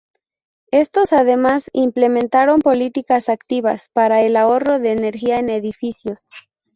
[0.71, 6.25] Estos además implementaron políticas activas para el ahorro de energía en edificios.